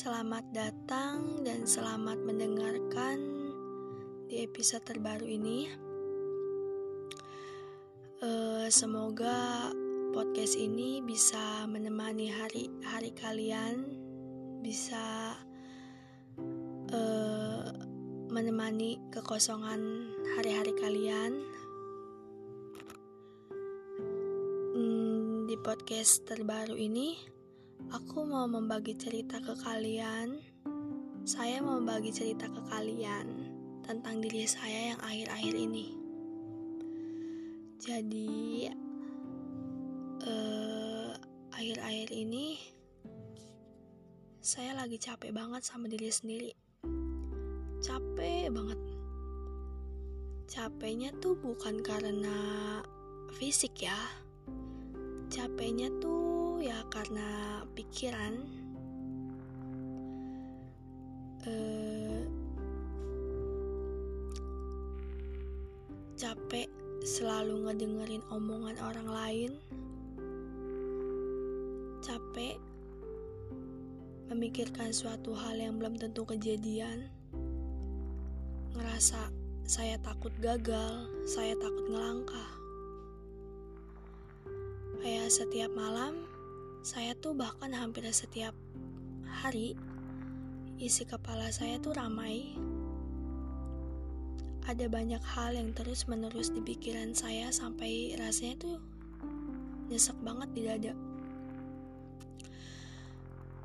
Selamat 0.00 0.48
datang 0.56 1.44
dan 1.44 1.68
selamat 1.68 2.24
mendengarkan 2.24 3.20
di 4.32 4.48
episode 4.48 4.80
terbaru 4.88 5.28
ini. 5.28 5.68
Uh, 8.24 8.64
semoga 8.72 9.68
podcast 10.16 10.56
ini 10.56 11.04
bisa 11.04 11.68
menemani 11.68 12.32
hari-hari 12.32 13.12
kalian, 13.12 13.92
bisa 14.64 15.36
uh, 16.96 17.68
menemani 18.32 19.04
kekosongan 19.12 20.16
hari-hari 20.32 20.72
kalian. 20.80 21.44
Hmm, 24.72 25.44
di 25.44 25.60
podcast 25.60 26.24
terbaru 26.24 26.80
ini 26.80 27.39
Aku 27.88 28.28
mau 28.28 28.44
membagi 28.44 28.92
cerita 29.00 29.40
ke 29.40 29.56
kalian. 29.64 30.36
Saya 31.24 31.64
mau 31.64 31.80
membagi 31.80 32.12
cerita 32.12 32.44
ke 32.52 32.60
kalian 32.68 33.48
tentang 33.80 34.20
diri 34.20 34.44
saya 34.44 34.92
yang 34.92 35.00
akhir-akhir 35.00 35.54
ini. 35.56 35.86
Jadi, 37.80 38.68
uh, 40.28 41.16
akhir-akhir 41.56 42.12
ini 42.12 42.60
saya 44.40 44.76
lagi 44.76 45.00
capek 45.00 45.32
banget 45.32 45.64
sama 45.64 45.88
diri 45.88 46.12
sendiri. 46.12 46.52
Capek 47.80 48.52
banget. 48.52 48.80
Capeknya 50.48 51.12
tuh 51.20 51.36
bukan 51.40 51.80
karena 51.80 52.36
fisik 53.36 53.84
ya. 53.84 54.00
Capeknya 55.28 55.92
tuh 56.00 56.29
ya 56.60 56.76
karena 56.92 57.64
pikiran 57.72 58.44
uh, 61.48 62.20
capek 66.20 66.68
selalu 67.00 67.64
ngedengerin 67.64 68.20
omongan 68.28 68.76
orang 68.84 69.08
lain. 69.08 69.52
Capek 72.04 72.60
memikirkan 74.28 74.92
suatu 74.92 75.32
hal 75.32 75.56
yang 75.56 75.80
belum 75.80 75.96
tentu 75.96 76.28
kejadian. 76.28 77.08
Ngerasa 78.76 79.32
saya 79.64 79.96
takut 80.04 80.32
gagal 80.44 81.08
saya 81.24 81.56
takut 81.56 81.88
ngelangkah. 81.88 82.52
Kayak 85.00 85.32
setiap 85.32 85.72
malam 85.72 86.28
saya 86.80 87.12
tuh 87.12 87.36
bahkan 87.36 87.76
hampir 87.76 88.08
setiap 88.08 88.56
hari 89.28 89.76
isi 90.80 91.04
kepala 91.04 91.52
saya 91.52 91.76
tuh 91.76 91.92
ramai. 91.92 92.56
Ada 94.64 94.88
banyak 94.88 95.20
hal 95.20 95.60
yang 95.60 95.76
terus 95.76 96.08
menerus 96.08 96.48
di 96.48 96.64
pikiran 96.64 97.12
saya 97.12 97.52
sampai 97.52 98.16
rasanya 98.16 98.56
tuh 98.64 98.76
nyesek 99.92 100.16
banget 100.24 100.48
di 100.56 100.62
dada. 100.64 100.94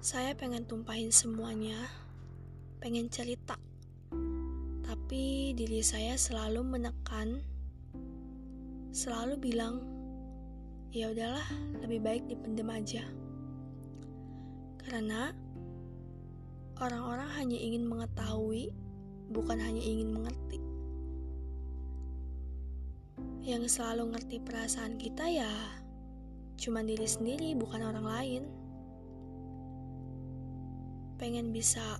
Saya 0.00 0.32
pengen 0.32 0.64
tumpahin 0.64 1.12
semuanya, 1.12 1.76
pengen 2.80 3.12
cerita. 3.12 3.60
Tapi 4.88 5.52
diri 5.52 5.84
saya 5.84 6.16
selalu 6.16 6.64
menekan, 6.64 7.44
selalu 8.88 9.36
bilang, 9.36 10.01
ya 10.92 11.08
udahlah 11.08 11.48
lebih 11.80 12.04
baik 12.04 12.22
dipendem 12.28 12.68
aja. 12.68 13.00
Karena 14.84 15.32
orang-orang 16.76 17.32
hanya 17.40 17.56
ingin 17.56 17.88
mengetahui 17.88 18.68
bukan 19.32 19.56
hanya 19.56 19.80
ingin 19.80 20.12
mengerti. 20.12 20.60
Yang 23.40 23.80
selalu 23.80 24.12
ngerti 24.12 24.36
perasaan 24.44 25.00
kita 25.00 25.24
ya 25.32 25.48
cuma 26.60 26.84
diri 26.84 27.08
sendiri 27.08 27.56
bukan 27.56 27.80
orang 27.88 28.04
lain. 28.04 28.42
Pengen 31.16 31.56
bisa 31.56 31.96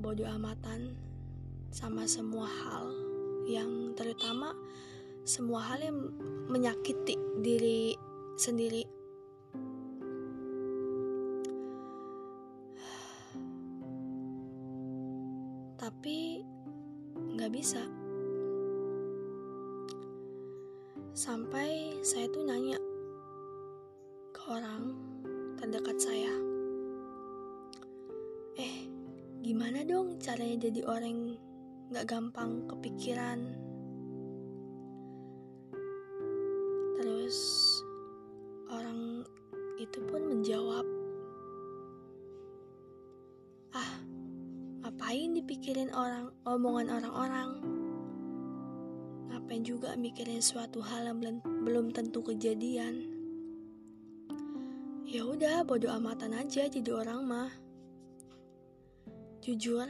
bodoh 0.00 0.26
amatan 0.32 0.96
sama 1.68 2.08
semua 2.08 2.48
hal 2.48 2.88
yang 3.44 3.92
terutama 3.92 4.56
semua 5.24 5.60
hal 5.60 5.80
yang 5.80 5.98
menyakiti 6.48 7.16
diri 7.40 7.96
sendiri. 8.34 8.82
Tapi 15.78 16.42
nggak 17.14 17.52
bisa. 17.54 17.82
Sampai 21.14 22.02
saya 22.02 22.26
tuh 22.34 22.42
nanya 22.42 22.78
ke 24.34 24.42
orang 24.50 24.92
terdekat 25.60 25.96
saya. 25.96 26.32
Eh, 28.58 28.74
gimana 29.42 29.86
dong 29.86 30.18
caranya 30.18 30.66
jadi 30.68 30.82
orang 30.84 31.38
nggak 31.94 32.06
gampang 32.10 32.66
kepikiran? 32.66 33.40
Terus 36.98 37.63
itu 39.84 40.00
pun 40.08 40.24
menjawab, 40.24 40.84
"Ah, 43.76 44.00
ngapain 44.80 45.36
dipikirin 45.36 45.92
orang, 45.92 46.32
omongan 46.48 46.88
orang-orang? 46.88 47.50
Ngapain 49.28 49.60
juga 49.60 49.92
mikirin 50.00 50.40
suatu 50.40 50.80
hal 50.80 51.12
yang 51.12 51.20
belum, 51.20 51.36
belum 51.68 51.86
tentu 51.92 52.24
kejadian?" 52.24 53.04
Ya 55.04 55.22
udah, 55.28 55.68
bodo 55.68 55.92
amatan 55.92 56.32
aja 56.32 56.64
jadi 56.64 56.90
orang 56.90 57.20
mah. 57.28 57.52
Jujur, 59.44 59.84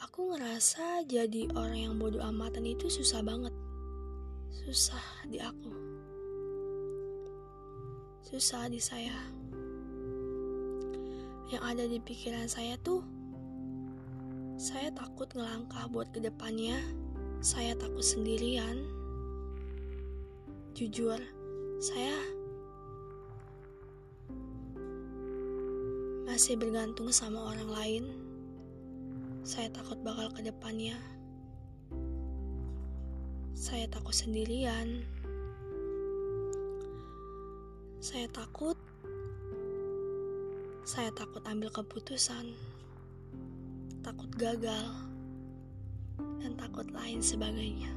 aku 0.00 0.32
ngerasa 0.32 1.04
jadi 1.04 1.52
orang 1.52 1.78
yang 1.92 1.94
bodoh 2.00 2.24
amatan 2.24 2.64
itu 2.64 2.88
susah 2.88 3.20
banget. 3.20 3.52
Susah 4.48 5.04
di 5.28 5.36
aku 5.36 5.99
susah 8.30 8.70
di 8.70 8.78
saya. 8.78 9.10
Yang 11.50 11.62
ada 11.66 11.84
di 11.90 11.98
pikiran 11.98 12.46
saya 12.46 12.78
tuh, 12.78 13.02
saya 14.54 14.94
takut 14.94 15.26
ngelangkah 15.34 15.90
buat 15.90 16.14
ke 16.14 16.22
depannya. 16.22 16.78
Saya 17.42 17.74
takut 17.74 18.06
sendirian. 18.06 18.86
Jujur, 20.78 21.18
saya 21.82 22.14
masih 26.30 26.54
bergantung 26.54 27.10
sama 27.10 27.50
orang 27.50 27.70
lain. 27.74 28.04
Saya 29.42 29.74
takut 29.74 29.98
bakal 30.06 30.30
ke 30.30 30.46
depannya. 30.46 30.94
Saya 33.58 33.90
takut 33.90 34.14
sendirian. 34.14 35.02
Saya 38.00 38.24
takut, 38.32 38.80
saya 40.88 41.12
takut 41.12 41.44
ambil 41.44 41.68
keputusan, 41.68 42.48
takut 44.00 44.32
gagal, 44.40 44.88
dan 46.40 46.56
takut 46.56 46.88
lain 46.96 47.20
sebagainya. 47.20 47.92